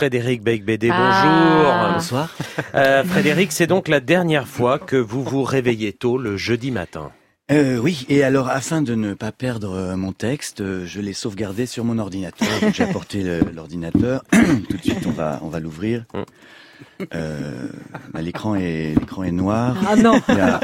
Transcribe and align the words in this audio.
Frédéric 0.00 0.42
Beigbeder, 0.44 0.90
Ah. 0.92 1.22
bonjour. 1.24 1.94
Bonsoir. 1.94 2.36
Euh, 2.74 3.02
Frédéric, 3.02 3.50
c'est 3.50 3.66
donc 3.66 3.88
la 3.88 4.00
dernière 4.00 4.46
fois 4.46 4.78
que 4.78 4.96
vous 4.96 5.24
vous 5.24 5.42
réveillez 5.42 5.94
tôt 5.94 6.18
le 6.18 6.36
jeudi 6.36 6.70
matin. 6.70 7.12
Euh, 7.50 7.78
oui, 7.78 8.04
et 8.10 8.22
alors 8.22 8.50
afin 8.50 8.82
de 8.82 8.94
ne 8.94 9.14
pas 9.14 9.32
perdre 9.32 9.72
euh, 9.74 9.96
mon 9.96 10.12
texte, 10.12 10.62
je 10.84 11.00
l'ai 11.00 11.14
sauvegardé 11.14 11.64
sur 11.64 11.82
mon 11.86 11.96
ordinateur. 11.98 12.46
Donc, 12.60 12.74
J'ai 12.74 12.82
apporté 12.84 13.40
l'ordinateur. 13.54 14.22
Tout 14.32 14.76
de 14.76 14.82
suite, 14.82 15.06
on 15.06 15.12
va 15.12 15.38
on 15.42 15.48
va 15.48 15.60
l'ouvrir. 15.60 16.04
Mm. 16.12 17.04
Euh, 17.14 17.68
bah, 18.12 18.20
l'écran 18.20 18.54
est 18.54 18.94
l'écran 19.00 19.22
est 19.22 19.30
noir. 19.30 19.76
Ah 19.88 19.96
non. 19.96 20.20
Il 20.28 20.34
y 20.36 20.40
a- 20.40 20.60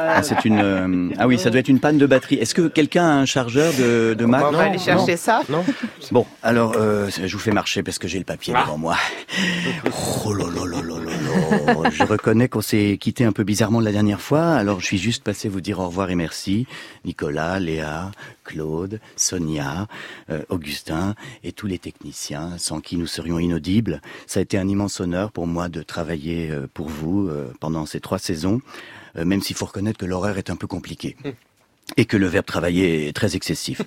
Ah, 0.00 0.22
c'est 0.22 0.44
une 0.44 0.60
euh, 0.60 1.10
ah 1.18 1.26
oui, 1.26 1.38
ça 1.38 1.50
doit 1.50 1.60
être 1.60 1.68
une 1.68 1.80
panne 1.80 1.98
de 1.98 2.06
batterie. 2.06 2.36
Est-ce 2.36 2.54
que 2.54 2.68
quelqu'un 2.68 3.04
a 3.04 3.12
un 3.12 3.24
chargeur 3.26 3.72
de, 3.74 4.14
de 4.14 4.24
Mac 4.24 4.44
On 4.48 4.52
va 4.52 4.64
aller 4.64 4.78
chercher 4.78 5.16
ça. 5.16 5.42
Non 5.48 5.64
Bon, 6.12 6.26
alors 6.42 6.74
euh, 6.76 7.08
je 7.10 7.32
vous 7.32 7.38
fais 7.42 7.50
marcher 7.52 7.82
parce 7.82 7.98
que 7.98 8.08
j'ai 8.08 8.18
le 8.18 8.24
papier 8.24 8.54
Ah. 8.56 8.62
devant 8.64 8.78
moi. 8.78 8.96
Oh 10.24 10.32
là 10.32 10.44
là 10.46 10.64
là 10.66 10.80
là 10.82 10.98
là 10.98 11.72
là. 11.82 11.90
Je 11.90 12.02
reconnais 12.04 12.48
qu'on 12.48 12.60
s'est 12.60 12.98
quitté 13.00 13.24
un 13.24 13.32
peu 13.32 13.44
bizarrement 13.44 13.80
la 13.80 13.92
dernière 13.92 14.20
fois, 14.20 14.54
alors 14.54 14.80
je 14.80 14.86
suis 14.86 14.98
juste 14.98 15.22
passé 15.24 15.48
vous 15.48 15.60
dire 15.60 15.78
au 15.78 15.86
revoir 15.86 16.10
et 16.10 16.14
merci. 16.14 16.66
Nicolas, 17.04 17.58
Léa, 17.60 18.10
Claude, 18.44 19.00
Sonia, 19.16 19.86
euh, 20.30 20.42
Augustin 20.48 21.14
et 21.44 21.52
tous 21.52 21.66
les 21.66 21.78
techniciens 21.78 22.52
sans 22.58 22.80
qui 22.80 22.96
nous 22.96 23.06
serions 23.06 23.38
inaudibles. 23.38 24.00
Ça 24.26 24.40
a 24.40 24.42
été 24.42 24.58
un 24.58 24.68
immense 24.68 25.00
honneur 25.00 25.32
pour 25.32 25.46
moi 25.46 25.68
de 25.68 25.82
travailler 25.82 26.50
euh, 26.50 26.66
pour 26.72 26.88
vous 26.88 27.28
euh, 27.28 27.52
pendant 27.60 27.86
ces 27.86 28.00
trois 28.00 28.18
saisons, 28.18 28.60
euh, 28.60 29.07
même 29.24 29.42
s'il 29.42 29.56
faut 29.56 29.66
reconnaître 29.66 29.98
que 29.98 30.06
l'horaire 30.06 30.38
est 30.38 30.50
un 30.50 30.56
peu 30.56 30.66
compliqué 30.66 31.16
et 31.98 32.04
que 32.06 32.16
le 32.16 32.26
verbe 32.28 32.46
travailler 32.46 33.08
est 33.08 33.12
très 33.12 33.36
excessif. 33.36 33.82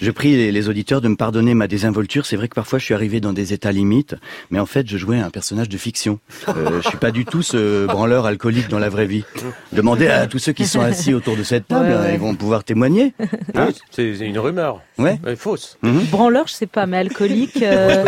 Je 0.00 0.10
prie 0.12 0.36
les, 0.36 0.52
les 0.52 0.68
auditeurs 0.68 1.00
de 1.00 1.08
me 1.08 1.16
pardonner 1.16 1.54
ma 1.54 1.66
désinvolture. 1.66 2.26
C'est 2.26 2.36
vrai 2.36 2.46
que 2.46 2.54
parfois 2.54 2.78
je 2.78 2.84
suis 2.84 2.94
arrivé 2.94 3.20
dans 3.20 3.32
des 3.32 3.52
états 3.52 3.72
limites, 3.72 4.14
mais 4.50 4.60
en 4.60 4.66
fait 4.66 4.86
je 4.88 4.96
jouais 4.98 5.18
un 5.18 5.30
personnage 5.30 5.68
de 5.68 5.78
fiction. 5.78 6.20
Euh, 6.48 6.80
je 6.82 6.88
suis 6.88 6.98
pas 6.98 7.10
du 7.10 7.24
tout 7.24 7.42
ce 7.42 7.86
branleur 7.86 8.26
alcoolique 8.26 8.68
dans 8.68 8.78
la 8.78 8.88
vraie 8.90 9.06
vie. 9.06 9.24
Demandez 9.72 10.06
à 10.08 10.26
tous 10.26 10.38
ceux 10.38 10.52
qui 10.52 10.66
sont 10.66 10.80
assis 10.82 11.14
autour 11.14 11.36
de 11.36 11.42
cette 11.42 11.66
table, 11.66 11.86
Ouais, 11.88 11.92
hein, 11.94 12.02
ouais. 12.02 12.14
ils 12.14 12.20
vont 12.20 12.34
pouvoir 12.34 12.62
témoigner. 12.64 13.14
Ah, 13.54 13.68
C'est 13.90 14.10
une 14.18 14.38
rumeur. 14.38 14.80
Ouais. 14.98 15.18
Fausse. 15.36 15.78
Mhm. 15.82 16.04
Branleur, 16.10 16.46
je 16.46 16.52
sais 16.52 16.66
pas, 16.66 16.86
mais 16.86 16.98
alcoolique. 16.98 17.62
euh, 17.62 18.04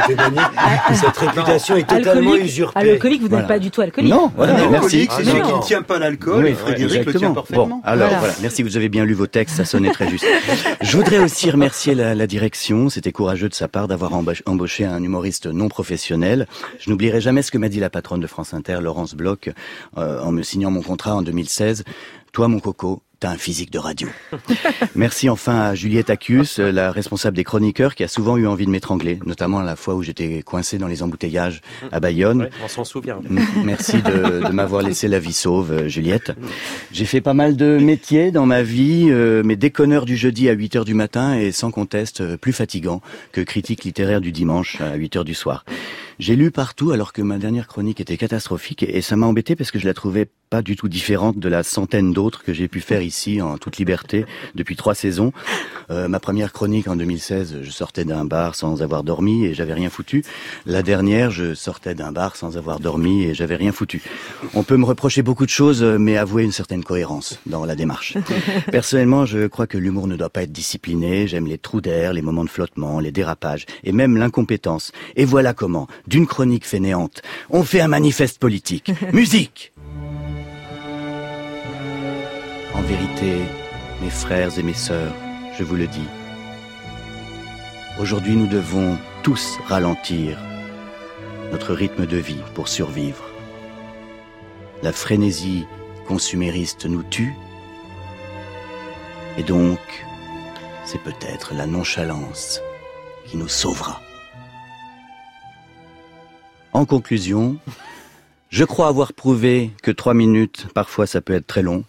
Cette 0.95 1.17
réputation 1.17 1.77
est 1.77 1.89
totalement 1.89 2.31
alcoolique, 2.33 2.45
usurpée. 2.45 2.91
alcoolique, 2.93 3.21
vous 3.23 3.29
n'êtes 3.29 3.31
Voilà. 3.33 3.49
pas 3.49 3.59
du 3.59 3.71
tout 3.71 3.81
alcoolique. 3.81 4.11
Non, 4.13 4.31
voilà, 4.37 4.53
Non, 4.53 4.71
merci. 4.71 4.97
alcoolique, 5.09 5.11
c'est 5.13 5.23
Ah, 5.23 5.25
celui 5.25 5.41
non. 5.43 5.49
qui 5.49 5.55
ne 5.61 5.63
tient 5.65 5.83
pas 5.83 5.99
l'alcool. 5.99 6.45
Oui, 6.45 6.51
et 6.51 6.55
Frédéric 6.55 7.05
le 7.07 7.15
tient 7.15 7.33
parfaitement. 7.33 7.67
Bon, 7.67 7.81
alors 7.85 8.09
Voilà. 8.09 8.19
voilà. 8.21 8.35
merci, 8.43 8.63
vous 8.63 8.77
avez 8.77 8.89
bien 8.89 9.05
lu 9.05 9.15
vos 9.15 9.27
textes, 9.27 9.46
ça 9.47 9.65
sonnait 9.65 9.91
très 9.91 10.09
juste. 10.09 10.27
Je 10.83 10.97
voudrais 10.97 11.19
aussi 11.19 11.51
remercier 11.51 11.95
la, 11.95 12.15
la 12.15 12.27
direction, 12.27 12.89
c'était 12.89 13.13
courageux 13.13 13.49
de 13.49 13.55
sa 13.55 13.69
part 13.69 13.89
d'avoir 13.89 14.13
embauché, 14.13 14.85
un 14.85 15.03
humoriste 15.03 15.47
non 15.47 15.69
professionnel. 15.69 16.47
Je 16.79 16.91
n'oublierai 16.91 17.21
jamais 17.21 17.43
ce 17.43 17.51
que 17.51 17.59
m'a 17.59 17.69
dit 17.69 17.81
la 17.81 17.91
patronne 17.91 18.21
de 18.21 18.27
France 18.27 18.55
Inter, 18.55 18.79
Laurence 18.81 19.15
Bloch, 19.15 19.51
euh, 19.97 20.21
en 20.21 20.33
me 20.33 20.43
signant 20.43 20.71
mon 20.71 20.83
contrat 20.83 21.15
en 21.15 21.23
2016. 21.23 21.85
Toi, 22.37 22.49
mon 22.49 22.61
coco, 22.61 23.01
t'as 23.19 23.31
un 23.31 23.39
physique 23.39 23.71
de 23.71 23.79
radio. 23.79 24.09
Merci 24.95 25.31
enfin 25.31 25.59
à 25.59 25.75
Juliette 25.75 26.11
Acus, 26.11 26.59
euh, 26.59 26.71
la 26.71 26.93
responsable 26.93 27.35
des 27.35 27.45
chroniqueurs, 27.45 27.95
qui 27.95 28.05
a 28.05 28.09
souvent 28.09 28.37
eu 28.37 28.47
envie 28.47 28.67
de 28.67 28.71
m'étrangler, 28.71 29.19
notamment 29.25 29.61
à 29.61 29.65
la 29.65 29.75
fois 29.75 29.95
où 29.95 30.03
j'étais 30.03 30.43
coincé 30.43 30.77
dans 30.77 30.87
les 30.87 31.03
embouteillages 31.03 31.63
à 31.93 31.99
Bayonne. 31.99 32.43
Ouais, 32.43 32.51
on 32.63 32.69
s'en 32.69 32.85
souvient. 32.85 33.21
Merci 33.65 34.03
de, 34.03 34.47
de 34.47 34.53
m'avoir 34.53 34.83
laissé 34.83 35.09
la 35.09 35.19
vie 35.19 35.33
sauve, 35.33 35.73
euh, 35.73 35.89
Juliette. 35.89 36.33
J'ai 36.93 37.07
fait 37.07 37.23
pas 37.23 37.33
mal 37.33 37.57
de 37.57 37.79
métiers 37.79 38.33
dans 38.33 38.45
ma 38.45 38.63
vie, 38.63 39.07
euh, 39.09 39.43
mais 39.43 39.57
déconneur 39.57 40.05
du 40.05 40.19
jeudi 40.19 40.51
à 40.51 40.53
8 40.53 40.77
heures 40.77 40.85
du 40.85 40.93
matin 40.93 41.39
et 41.39 41.53
sans 41.53 41.71
conteste 41.71 42.37
plus 42.37 42.53
fatigant 42.53 43.01
que 43.33 43.41
critique 43.41 43.85
littéraire 43.85 44.21
du 44.21 44.31
dimanche 44.31 44.79
à 44.83 44.95
8 44.95 45.17
heures 45.17 45.25
du 45.25 45.35
soir. 45.35 45.65
J'ai 46.19 46.35
lu 46.35 46.51
partout 46.51 46.93
alors 46.93 47.13
que 47.13 47.21
ma 47.21 47.37
dernière 47.37 47.67
chronique 47.67 48.01
était 48.01 48.17
catastrophique 48.17 48.83
et 48.83 49.03
ça 49.03 49.17
m'a 49.17 49.27
embêté 49.27 49.55
parce 49.55 49.71
que 49.71 49.79
je 49.79 49.87
la 49.87 49.93
trouvais 49.93 50.31
pas 50.49 50.63
du 50.63 50.77
tout 50.77 50.89
différente 50.89 51.39
de 51.39 51.49
la 51.49 51.63
centaine 51.63 52.13
d'autres 52.13 52.43
que 52.43 52.53
j'ai 52.53 52.69
pu 52.69 52.81
faire 52.81 53.03
ici 53.03 53.43
en 53.43 53.59
toute 53.59 53.79
liberté 53.79 54.25
depuis 54.55 54.77
trois 54.77 54.95
saisons. 54.95 55.33
Euh, 55.91 56.09
ma 56.09 56.21
première 56.21 56.53
chronique 56.53 56.89
en 56.89 56.97
2016, 56.97 57.59
je 57.63 57.71
sortais 57.71 58.05
d'un 58.05 58.25
bar 58.25 58.55
sans 58.55 58.83
avoir 58.83 59.03
dormi 59.03 59.45
et 59.45 59.55
j'avais 59.55 59.75
rien 59.75 59.91
foutu. 59.91 60.25
La 60.65 60.83
dernière, 60.83 61.31
je 61.31 61.55
sortais 61.55 61.95
d'un 61.95 62.13
bar 62.13 62.37
sans 62.37 62.57
avoir 62.57 62.81
dormi 62.81 63.25
et 63.25 63.35
j'avais 63.35 63.57
rien 63.57 63.73
foutu. 63.73 64.03
On 64.55 64.63
peut 64.63 64.77
me 64.77 64.85
reprocher 64.85 65.23
beaucoup 65.23 65.45
de 65.45 65.51
choses, 65.51 65.83
mais 65.83 66.17
avouer 66.17 66.45
une 66.45 66.53
certaine 66.53 66.85
cohérence 66.85 67.41
dans 67.47 67.65
la 67.65 67.75
démarche. 67.75 68.17
Personnellement, 68.71 69.27
je 69.27 69.47
crois 69.47 69.67
que 69.67 69.79
l'humour 69.79 70.07
ne 70.07 70.17
doit 70.17 70.31
pas 70.31 70.43
être 70.43 70.53
discipliné. 70.53 71.27
J'aime 71.27 71.47
les 71.47 71.59
trous 71.59 71.81
d'air, 71.81 72.13
les 72.13 72.23
moments 72.23 72.45
de 72.45 72.51
flottement, 72.51 73.01
les 73.01 73.13
dérapages 73.13 73.67
et 73.85 73.93
même 73.93 74.17
l'incompétence. 74.17 74.93
Et 75.17 75.25
voilà 75.25 75.55
comment, 75.55 75.89
d'une 76.07 76.27
chronique 76.27 76.67
fainéante, 76.67 77.23
on 77.51 77.63
fait 77.65 77.81
un 77.81 77.89
manifeste 77.89 78.39
politique. 78.39 78.93
Musique 79.13 79.73
En 82.75 82.83
vérité, 82.83 83.37
mes 84.03 84.11
frères 84.11 84.59
et 84.59 84.63
mes 84.63 84.75
sœurs, 84.75 85.13
je 85.59 85.65
vous 85.65 85.77
le 85.77 85.87
dis, 85.87 86.09
aujourd'hui 88.01 88.37
nous 88.37 88.47
devons 88.47 88.99
tous 89.23 89.59
ralentir 89.67 90.39
notre 91.53 91.75
rythme 91.75 92.07
de 92.07 92.17
vie 92.17 92.43
pour 92.55 92.69
survivre. 92.69 93.25
La 94.83 94.93
frénésie 94.93 95.67
consumériste 96.07 96.87
nous 96.87 97.03
tue, 97.03 97.35
et 99.39 99.43
donc 99.43 99.79
c'est 100.85 101.03
peut-être 101.03 101.55
la 101.55 101.67
nonchalance 101.67 102.61
qui 103.27 103.37
nous 103.37 103.49
sauvera. 103.49 104.01
En 106.77 106.85
conclusion, 106.85 107.57
je 108.51 108.63
crois 108.65 108.89
avoir 108.89 109.15
prouvé 109.15 109.71
que 109.83 109.91
trois 109.91 110.13
minutes, 110.13 110.67
parfois 110.75 111.07
ça 111.07 111.23
peut 111.23 111.33
être 111.33 111.47
très 111.47 111.63
long, 111.63 111.85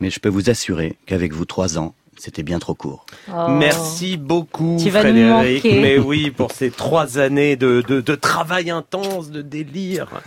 mais 0.00 0.10
je 0.10 0.20
peux 0.20 0.28
vous 0.28 0.50
assurer 0.50 0.98
qu'avec 1.06 1.32
vous 1.32 1.46
trois 1.46 1.78
ans, 1.78 1.94
c'était 2.18 2.42
bien 2.42 2.58
trop 2.58 2.74
court. 2.74 3.06
Oh. 3.32 3.46
Merci 3.52 4.18
beaucoup, 4.18 4.76
Tu 4.78 4.90
vas 4.90 5.02
nous 5.02 5.38
Frédéric. 5.38 5.64
Mais 5.64 5.98
oui, 5.98 6.30
pour 6.30 6.52
ces 6.52 6.70
trois 6.70 7.16
années 7.16 7.56
de, 7.56 7.82
de, 7.88 8.02
de 8.02 8.14
travail 8.14 8.68
intense, 8.68 9.30
de 9.30 9.40
délire. 9.40 10.20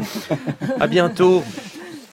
À 0.79 0.88
bientôt. 0.88 1.44